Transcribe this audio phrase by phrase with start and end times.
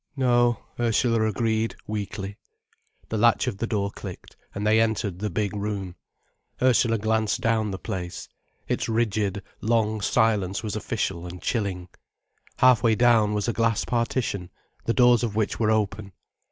[0.15, 2.39] "No," Ursula agreed, weakly.
[3.09, 5.95] The latch of the door clicked, and they entered the big room.
[6.59, 8.27] Ursula glanced down the place.
[8.67, 11.87] Its rigid, long silence was official and chilling.
[12.57, 14.49] Half way down was a glass partition,
[14.85, 16.13] the doors of which were open.